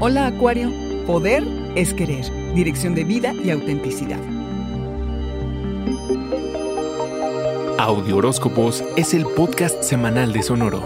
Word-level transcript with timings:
Hola 0.00 0.26
Acuario, 0.26 0.72
poder 1.06 1.44
es 1.76 1.94
querer, 1.94 2.24
dirección 2.52 2.96
de 2.96 3.04
vida 3.04 3.32
y 3.32 3.50
autenticidad. 3.50 4.18
Audio 7.78 8.16
Horóscopos 8.16 8.82
es 8.96 9.14
el 9.14 9.24
podcast 9.24 9.84
semanal 9.84 10.32
de 10.32 10.42
Sonoro. 10.42 10.82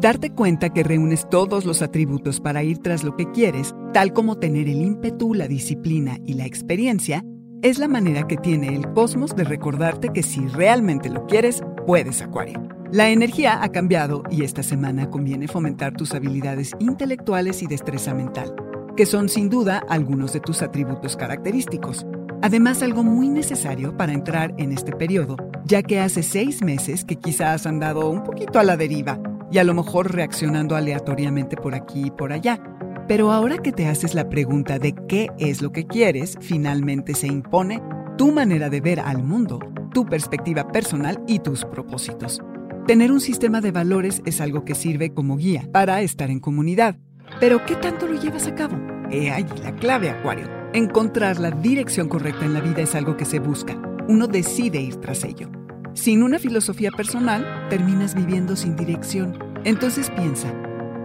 Darte 0.00 0.30
cuenta 0.30 0.70
que 0.70 0.82
reúnes 0.82 1.30
todos 1.30 1.64
los 1.64 1.80
atributos 1.80 2.40
para 2.40 2.64
ir 2.64 2.78
tras 2.78 3.04
lo 3.04 3.16
que 3.16 3.30
quieres, 3.30 3.72
tal 3.92 4.12
como 4.12 4.36
tener 4.38 4.68
el 4.68 4.82
ímpetu, 4.82 5.32
la 5.32 5.46
disciplina 5.46 6.18
y 6.26 6.34
la 6.34 6.44
experiencia, 6.44 7.24
es 7.62 7.78
la 7.78 7.88
manera 7.88 8.26
que 8.26 8.36
tiene 8.36 8.74
el 8.74 8.92
cosmos 8.92 9.34
de 9.36 9.44
recordarte 9.44 10.10
que 10.12 10.22
si 10.22 10.46
realmente 10.48 11.08
lo 11.08 11.24
quieres, 11.26 11.62
puedes, 11.86 12.22
Acuario. 12.22 12.62
La 12.92 13.10
energía 13.10 13.62
ha 13.62 13.68
cambiado 13.70 14.22
y 14.30 14.44
esta 14.44 14.62
semana 14.62 15.10
conviene 15.10 15.48
fomentar 15.48 15.94
tus 15.94 16.14
habilidades 16.14 16.72
intelectuales 16.78 17.62
y 17.62 17.66
destreza 17.66 18.14
mental, 18.14 18.54
que 18.96 19.06
son 19.06 19.28
sin 19.28 19.48
duda 19.48 19.82
algunos 19.88 20.32
de 20.32 20.40
tus 20.40 20.62
atributos 20.62 21.16
característicos. 21.16 22.06
Además, 22.42 22.82
algo 22.82 23.02
muy 23.02 23.28
necesario 23.28 23.96
para 23.96 24.12
entrar 24.12 24.54
en 24.58 24.72
este 24.72 24.92
periodo, 24.92 25.36
ya 25.64 25.82
que 25.82 26.00
hace 26.00 26.22
seis 26.22 26.62
meses 26.62 27.04
que 27.04 27.16
quizás 27.16 27.62
has 27.62 27.66
andado 27.66 28.08
un 28.10 28.22
poquito 28.22 28.58
a 28.58 28.64
la 28.64 28.76
deriva 28.76 29.18
y 29.50 29.58
a 29.58 29.64
lo 29.64 29.74
mejor 29.74 30.14
reaccionando 30.14 30.76
aleatoriamente 30.76 31.56
por 31.56 31.74
aquí 31.74 32.06
y 32.06 32.10
por 32.10 32.32
allá 32.32 32.60
pero 33.06 33.32
ahora 33.32 33.58
que 33.58 33.72
te 33.72 33.86
haces 33.86 34.14
la 34.14 34.30
pregunta 34.30 34.78
de 34.78 34.94
qué 35.08 35.28
es 35.38 35.60
lo 35.60 35.72
que 35.72 35.86
quieres, 35.86 36.38
finalmente 36.40 37.14
se 37.14 37.26
impone 37.26 37.82
tu 38.16 38.32
manera 38.32 38.70
de 38.70 38.80
ver 38.80 39.00
al 39.00 39.22
mundo, 39.22 39.58
tu 39.94 40.04
perspectiva 40.04 40.68
personal 40.70 41.24
y 41.26 41.38
tus 41.38 41.64
propósitos. 41.64 42.42
Tener 42.86 43.10
un 43.10 43.20
sistema 43.20 43.62
de 43.62 43.70
valores 43.70 44.20
es 44.26 44.42
algo 44.42 44.66
que 44.66 44.74
sirve 44.74 45.14
como 45.14 45.38
guía 45.38 45.66
para 45.72 46.02
estar 46.02 46.30
en 46.30 46.40
comunidad. 46.40 46.98
Pero 47.40 47.64
¿qué 47.64 47.76
tanto 47.76 48.06
lo 48.06 48.20
llevas 48.20 48.46
a 48.46 48.54
cabo? 48.54 48.76
He 49.10 49.30
allí 49.30 49.54
la 49.62 49.74
clave, 49.74 50.10
Acuario. 50.10 50.46
Encontrar 50.74 51.40
la 51.40 51.50
dirección 51.50 52.10
correcta 52.10 52.44
en 52.44 52.52
la 52.52 52.60
vida 52.60 52.82
es 52.82 52.94
algo 52.94 53.16
que 53.16 53.24
se 53.24 53.38
busca. 53.38 53.80
Uno 54.06 54.26
decide 54.26 54.82
ir 54.82 54.96
tras 54.96 55.24
ello. 55.24 55.48
Sin 55.94 56.22
una 56.22 56.38
filosofía 56.38 56.90
personal, 56.90 57.46
terminas 57.70 58.14
viviendo 58.14 58.56
sin 58.56 58.76
dirección. 58.76 59.38
Entonces 59.64 60.10
piensa, 60.10 60.52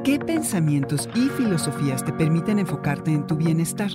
¿Qué 0.04 0.18
pensamientos 0.18 1.10
y 1.14 1.30
filosofías 1.30 2.04
te 2.04 2.14
permiten 2.14 2.58
enfocarte 2.58 3.12
en 3.12 3.28
tu 3.28 3.36
bienestar? 3.36 3.92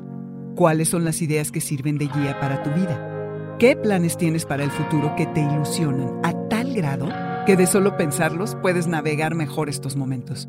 ¿Cuáles 0.54 0.90
son 0.90 1.04
las 1.04 1.20
ideas 1.22 1.50
que 1.50 1.60
sirven 1.60 1.98
de 1.98 2.06
guía 2.06 2.38
para 2.40 2.62
tu 2.62 2.70
vida? 2.70 3.13
¿Qué 3.58 3.76
planes 3.76 4.16
tienes 4.16 4.44
para 4.44 4.64
el 4.64 4.70
futuro 4.70 5.14
que 5.16 5.26
te 5.26 5.40
ilusionan 5.40 6.20
a 6.24 6.32
tal 6.48 6.74
grado 6.74 7.08
que 7.46 7.56
de 7.56 7.66
solo 7.66 7.96
pensarlos 7.96 8.56
puedes 8.60 8.88
navegar 8.88 9.36
mejor 9.36 9.68
estos 9.68 9.94
momentos? 9.94 10.48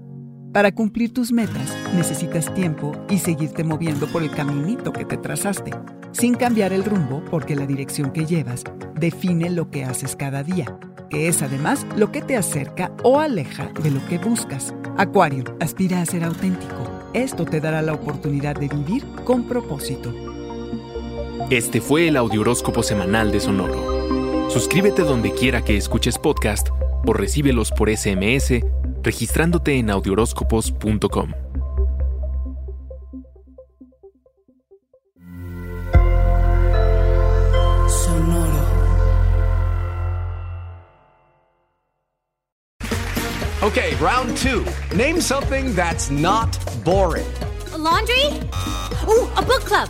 Para 0.51 0.73
cumplir 0.73 1.13
tus 1.13 1.31
metas 1.31 1.77
necesitas 1.93 2.51
tiempo 2.55 2.93
y 3.09 3.19
seguirte 3.19 3.63
moviendo 3.63 4.07
por 4.07 4.23
el 4.23 4.31
caminito 4.31 4.91
que 4.91 5.05
te 5.05 5.17
trazaste, 5.17 5.71
sin 6.13 6.33
cambiar 6.33 6.73
el 6.73 6.83
rumbo 6.83 7.23
porque 7.29 7.55
la 7.55 7.67
dirección 7.67 8.11
que 8.11 8.25
llevas 8.25 8.63
define 8.95 9.51
lo 9.51 9.69
que 9.69 9.85
haces 9.85 10.15
cada 10.15 10.41
día 10.41 10.77
que 11.09 11.27
es 11.27 11.41
además 11.41 11.85
lo 11.95 12.11
que 12.11 12.21
te 12.21 12.35
acerca 12.35 12.91
o 13.03 13.19
aleja 13.19 13.69
de 13.81 13.91
lo 13.91 14.05
que 14.07 14.17
buscas. 14.17 14.73
Acuario, 14.97 15.43
aspira 15.59 16.01
a 16.01 16.05
ser 16.05 16.23
auténtico. 16.23 16.89
Esto 17.13 17.45
te 17.45 17.61
dará 17.61 17.81
la 17.81 17.93
oportunidad 17.93 18.55
de 18.55 18.67
vivir 18.67 19.05
con 19.23 19.43
propósito. 19.47 20.34
Este 21.49 21.79
fue 21.81 22.07
el 22.07 22.17
Audioróscopo 22.17 22.83
Semanal 22.83 23.31
de 23.31 23.39
Sonoro. 23.39 24.49
Suscríbete 24.49 25.03
donde 25.03 25.31
quiera 25.31 25.63
que 25.63 25.77
escuches 25.77 26.17
podcast 26.17 26.69
o 27.05 27.13
recíbelos 27.13 27.71
por 27.71 27.95
SMS 27.95 28.61
registrándote 29.03 29.77
en 29.77 29.91
audioróscopos.com. 29.91 31.33
Okay, 43.61 43.95
round 43.95 44.37
two. 44.37 44.63
Name 44.95 45.19
something 45.19 45.73
that's 45.73 46.11
not 46.11 46.55
boring. 46.83 47.25
A 47.73 47.77
laundry? 47.77 48.25
Ooh, 49.07 49.27
a 49.35 49.41
book 49.41 49.65
club. 49.65 49.89